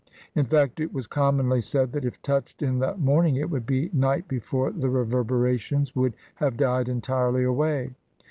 In 0.33 0.45
fact, 0.47 0.79
it 0.79 0.91
was 0.91 1.05
commonly 1.05 1.61
said 1.61 1.91
that 1.91 2.03
if 2.05 2.19
touched 2.23 2.63
in 2.63 2.79
the 2.79 2.97
morn 2.97 3.27
ing, 3.27 3.35
it 3.35 3.51
would 3.51 3.67
be 3.67 3.91
night 3.93 4.27
before 4.27 4.71
the 4.71 4.89
reverberations 4.89 5.95
would 5.95 6.15
have 6.37 6.57
died 6.57 6.89
entirely 6.89 7.43
away. 7.43 7.93